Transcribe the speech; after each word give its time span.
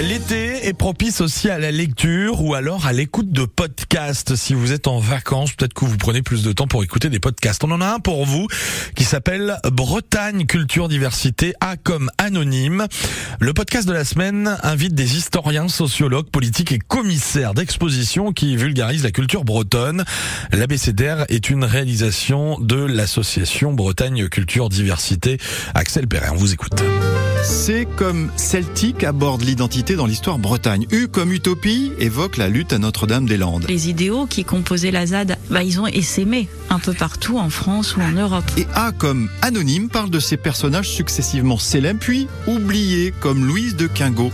L'été 0.00 0.66
est 0.66 0.72
propice 0.72 1.20
aussi 1.20 1.50
à 1.50 1.58
la 1.58 1.70
lecture 1.70 2.42
ou 2.42 2.54
alors 2.54 2.86
à 2.86 2.92
l'écoute 2.94 3.32
de 3.32 3.44
podcasts. 3.44 4.34
Si 4.34 4.54
vous 4.54 4.72
êtes 4.72 4.86
en 4.86 4.98
vacances, 4.98 5.52
peut-être 5.52 5.74
que 5.74 5.84
vous 5.84 5.98
prenez 5.98 6.22
plus 6.22 6.42
de 6.42 6.52
temps 6.52 6.66
pour 6.66 6.82
écouter 6.82 7.10
des 7.10 7.20
podcasts. 7.20 7.62
On 7.64 7.70
en 7.70 7.82
a 7.82 7.86
un 7.86 7.98
pour 7.98 8.24
vous 8.24 8.46
qui 8.94 9.04
s'appelle 9.04 9.58
Bretagne 9.70 10.46
Culture 10.46 10.88
Diversité 10.88 11.52
A 11.60 11.76
comme 11.76 12.10
anonyme. 12.16 12.86
Le 13.40 13.52
podcast 13.52 13.86
de 13.86 13.92
la 13.92 14.06
semaine 14.06 14.56
invite 14.62 14.94
des 14.94 15.18
historiens, 15.18 15.68
sociologues, 15.68 16.30
politiques 16.30 16.72
et 16.72 16.78
commissaires 16.78 17.52
d'exposition 17.52 18.32
qui 18.32 18.56
vulgarisent 18.56 19.04
la 19.04 19.12
culture 19.12 19.44
bretonne. 19.44 20.04
L'ABCDR 20.50 21.24
est 21.28 21.50
une 21.50 21.64
réalisation 21.64 22.58
de 22.58 22.76
l'association 22.76 23.74
Bretagne 23.74 24.28
Culture 24.28 24.70
Diversité. 24.70 25.36
Axel 25.74 26.08
Perret, 26.08 26.30
on 26.30 26.36
vous 26.36 26.54
écoute. 26.54 26.82
C'est 27.42 27.86
comme 27.96 28.30
celtique 28.36 29.02
aborde 29.02 29.42
l'identité 29.42 29.96
dans 29.96 30.04
l'histoire 30.06 30.38
Bretagne. 30.38 30.86
U 30.90 31.08
comme 31.08 31.32
utopie 31.32 31.92
évoque 31.98 32.36
la 32.36 32.48
lutte 32.48 32.72
à 32.72 32.78
Notre-Dame-des-Landes. 32.78 33.64
Les 33.68 33.88
idéaux 33.88 34.26
qui 34.26 34.44
composaient 34.44 34.90
la 34.90 35.06
ZAD, 35.06 35.38
bah, 35.50 35.62
ils 35.62 35.80
ont 35.80 35.86
essaimé 35.86 36.48
un 36.68 36.78
peu 36.78 36.92
partout 36.92 37.38
en 37.38 37.48
France 37.48 37.96
ou 37.96 38.00
en 38.02 38.12
Europe. 38.12 38.44
Et 38.58 38.66
A 38.74 38.92
comme 38.92 39.30
anonyme 39.40 39.88
parle 39.88 40.10
de 40.10 40.20
ces 40.20 40.36
personnages 40.36 40.90
successivement 40.90 41.58
célèbres 41.58 42.00
puis 42.00 42.28
oubliés 42.46 43.14
comme 43.20 43.46
Louise 43.46 43.74
de 43.74 43.86
Quingot. 43.86 44.32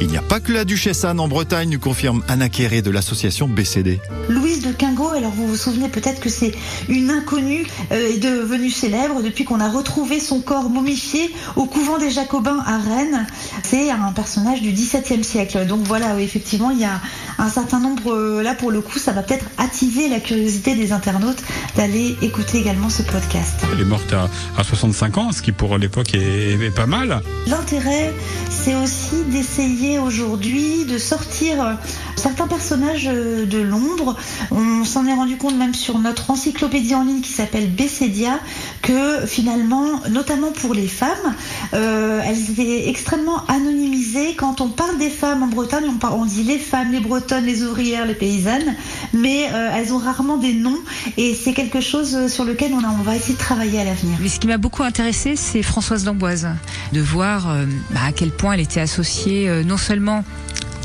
Il 0.00 0.08
n'y 0.08 0.16
a 0.16 0.22
pas 0.22 0.40
que 0.40 0.52
la 0.52 0.64
duchesse 0.64 1.04
Anne 1.04 1.20
en 1.20 1.28
Bretagne, 1.28 1.70
nous 1.70 1.78
confirme 1.78 2.22
Anna 2.28 2.48
Quéré 2.48 2.82
de 2.82 2.90
l'association 2.90 3.48
BCD. 3.48 4.00
Louise 4.28 4.62
de 4.66 4.72
Quingot, 4.72 5.10
alors 5.10 5.30
vous 5.30 5.46
vous 5.46 5.56
souvenez 5.56 5.88
peut-être 5.88 6.20
que 6.20 6.28
c'est 6.28 6.52
une 6.88 7.10
inconnue 7.10 7.64
euh, 7.92 8.14
est 8.14 8.18
devenue 8.18 8.70
célèbre 8.70 9.22
depuis 9.22 9.44
qu'on 9.44 9.60
a 9.60 9.70
retrouvé 9.70 10.18
son 10.18 10.40
corps 10.40 10.68
momifié 10.68 11.32
au 11.54 11.66
couvent 11.66 11.98
des 11.98 12.10
Jacobins 12.10 12.62
à 12.66 12.78
Rennes. 12.78 13.26
C'est 13.62 13.90
un 13.90 14.12
personnage 14.12 14.62
du 14.62 14.72
XVIIe 14.72 15.22
siècle. 15.22 15.64
Donc 15.66 15.82
voilà, 15.84 16.16
oui, 16.16 16.22
effectivement, 16.22 16.70
il 16.70 16.80
y 16.80 16.84
a 16.84 17.00
un 17.38 17.48
certain 17.48 17.78
nombre, 17.78 18.12
euh, 18.12 18.42
là 18.42 18.54
pour 18.54 18.72
le 18.72 18.80
coup, 18.80 18.98
ça 18.98 19.12
va 19.12 19.22
peut-être 19.22 19.46
attiser 19.58 20.08
la 20.08 20.18
curiosité 20.18 20.74
des 20.74 20.92
internautes 20.92 21.42
d'aller 21.76 22.16
écouter 22.20 22.58
également 22.58 22.90
ce 22.90 23.02
podcast. 23.02 23.60
Elle 23.72 23.80
est 23.80 23.84
morte 23.84 24.12
à, 24.12 24.28
à 24.58 24.64
65 24.64 25.18
ans, 25.18 25.32
ce 25.32 25.40
qui 25.40 25.52
pour 25.52 25.78
l'époque 25.78 26.14
est, 26.14 26.52
est 26.52 26.74
pas 26.74 26.86
mal. 26.86 27.22
L'intérêt, 27.46 28.12
c'est 28.50 28.74
aussi 28.74 29.22
d'essayer 29.30 29.83
aujourd'hui 29.98 30.84
de 30.84 30.98
sortir 30.98 31.62
euh, 31.62 31.72
certains 32.16 32.46
personnages 32.46 33.08
euh, 33.10 33.46
de 33.46 33.58
l'ombre. 33.58 34.16
On 34.50 34.84
s'en 34.84 35.06
est 35.06 35.14
rendu 35.14 35.36
compte 35.36 35.56
même 35.56 35.74
sur 35.74 35.98
notre 35.98 36.30
encyclopédie 36.30 36.94
en 36.94 37.04
ligne 37.04 37.20
qui 37.20 37.32
s'appelle 37.32 37.70
Bessédia 37.70 38.38
que 38.82 39.26
finalement, 39.26 40.00
notamment 40.10 40.52
pour 40.52 40.74
les 40.74 40.88
femmes, 40.88 41.34
euh, 41.74 42.20
elles 42.24 42.50
étaient 42.50 42.88
extrêmement 42.88 43.44
anonymisées. 43.46 44.34
Quand 44.36 44.60
on 44.60 44.68
parle 44.68 44.98
des 44.98 45.10
femmes 45.10 45.42
en 45.42 45.48
Bretagne, 45.48 45.84
on, 45.88 45.98
parle, 45.98 46.26
dit 46.26 46.44
les 46.44 46.58
femmes, 46.58 46.92
les 46.92 47.00
bretonnes, 47.00 47.44
les 47.44 47.62
ouvrières, 47.62 48.06
les 48.06 48.14
paysannes, 48.14 48.74
mais 49.12 49.48
euh, 49.52 49.70
elles 49.74 49.92
ont 49.92 49.98
rarement 49.98 50.36
des 50.36 50.54
noms 50.54 50.78
et 51.16 51.34
c'est 51.34 51.52
quelque 51.52 51.80
chose 51.80 52.28
sur 52.28 52.44
lequel 52.44 52.72
on, 52.72 53.02
va 53.02 53.16
essayer 53.16 53.34
de 53.34 53.38
travailler 53.38 53.80
à 53.80 53.84
l'avenir. 53.84 54.16
Mais 54.20 54.28
ce 54.28 54.38
qui 54.38 54.46
m'a 54.46 54.58
beaucoup 54.58 54.82
intéressé, 54.82 55.36
c'est 55.36 55.62
Françoise 55.62 56.04
d'Amboise, 56.04 56.48
de 56.92 57.00
voir 57.00 57.50
euh, 57.50 57.66
bah, 57.90 58.00
à 58.06 58.12
quel 58.12 58.30
point 58.30 58.52
elle 58.52 58.60
était 58.60 58.80
associée 58.80 59.48
euh, 59.48 59.64
non 59.64 59.76
seulement 59.76 60.24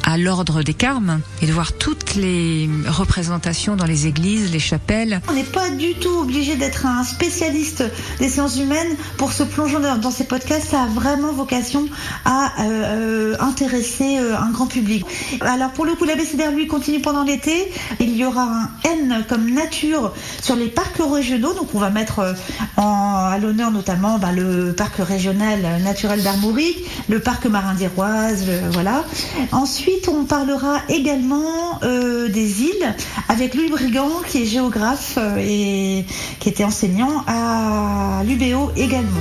à 0.09 0.17
l'ordre 0.17 0.63
des 0.63 0.73
Carmes 0.73 1.21
et 1.41 1.45
de 1.45 1.52
voir 1.52 1.73
toutes 1.73 2.15
les 2.15 2.67
représentations 2.88 3.75
dans 3.75 3.85
les 3.85 4.07
églises, 4.07 4.52
les 4.52 4.59
chapelles. 4.59 5.21
On 5.29 5.33
n'est 5.33 5.43
pas 5.43 5.69
du 5.69 5.93
tout 5.93 6.17
obligé 6.21 6.55
d'être 6.55 6.88
un 6.88 7.03
spécialiste 7.03 7.83
des 8.17 8.27
sciences 8.27 8.57
humaines 8.57 8.95
pour 9.17 9.31
se 9.31 9.43
plonger 9.43 9.77
dans, 10.02 10.09
ces 10.09 10.23
podcasts. 10.23 10.71
Ça 10.71 10.83
a 10.83 10.87
vraiment 10.87 11.31
vocation 11.31 11.87
à 12.25 12.52
euh, 12.63 13.35
intéresser 13.39 14.17
euh, 14.17 14.35
un 14.35 14.49
grand 14.49 14.65
public. 14.65 15.05
Alors 15.41 15.69
pour 15.71 15.85
le 15.85 15.93
coup, 15.93 16.05
l'ABCDR 16.05 16.52
lui 16.55 16.65
continue 16.65 17.02
pendant 17.02 17.23
l'été. 17.23 17.71
Il 17.99 18.17
y 18.17 18.25
aura 18.25 18.43
un 18.43 18.69
N 18.85 19.23
comme 19.30 19.52
nature 19.52 20.14
sur 20.42 20.55
les 20.55 20.69
parcs 20.69 20.98
régionaux. 20.99 21.53
Donc 21.53 21.75
on 21.75 21.80
va 21.80 21.92
mettre 21.92 22.19
euh, 22.19 22.33
à 22.77 23.37
l'honneur 23.39 23.69
notamment 23.69 24.17
bah, 24.17 24.31
le 24.31 24.73
parc 24.73 24.95
régional 24.98 25.59
naturel 25.83 26.23
d'Armorique, 26.23 26.83
le 27.09 27.19
parc 27.19 27.45
marin 27.45 27.75
d'Iroise, 27.75 28.45
voilà. 28.71 29.03
Ensuite, 29.52 29.98
on 30.08 30.26
parlera 30.26 30.82
également 30.89 31.80
euh, 31.83 32.30
des 32.30 32.61
îles 32.61 32.95
avec 33.27 33.55
Louis 33.55 33.70
Brigand, 33.70 34.21
qui 34.27 34.43
est 34.43 34.45
géographe 34.45 35.15
euh, 35.17 35.37
et 35.37 36.05
qui 36.39 36.49
était 36.49 36.64
enseignant 36.64 37.23
à 37.27 38.21
l'UBO 38.26 38.71
également. 38.76 39.20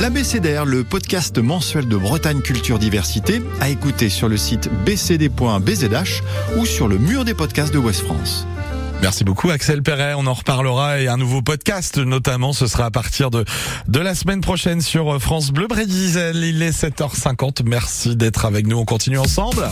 L'ABCDR, 0.00 0.64
le 0.64 0.82
podcast 0.82 1.38
mensuel 1.38 1.86
de 1.86 1.96
Bretagne 1.96 2.40
Culture 2.40 2.78
Diversité, 2.78 3.40
à 3.60 3.68
écouter 3.68 4.08
sur 4.08 4.28
le 4.28 4.36
site 4.36 4.68
bcd.bzh 4.84 6.22
ou 6.58 6.66
sur 6.66 6.88
le 6.88 6.98
mur 6.98 7.24
des 7.24 7.34
podcasts 7.34 7.72
de 7.72 7.78
Ouest 7.78 8.02
France. 8.02 8.46
Merci 9.04 9.22
beaucoup 9.22 9.50
Axel 9.50 9.82
Perret, 9.82 10.14
on 10.16 10.26
en 10.26 10.32
reparlera 10.32 10.98
et 10.98 11.08
un 11.08 11.18
nouveau 11.18 11.42
podcast 11.42 11.98
notamment 11.98 12.54
ce 12.54 12.66
sera 12.66 12.86
à 12.86 12.90
partir 12.90 13.30
de 13.30 13.44
de 13.86 14.00
la 14.00 14.14
semaine 14.14 14.40
prochaine 14.40 14.80
sur 14.80 15.20
France 15.20 15.50
Bleu 15.50 15.66
Brédizel. 15.66 16.36
Il 16.36 16.62
est 16.62 16.70
7h50. 16.70 17.64
Merci 17.66 18.16
d'être 18.16 18.46
avec 18.46 18.66
nous, 18.66 18.78
on 18.78 18.86
continue 18.86 19.18
ensemble. 19.18 19.62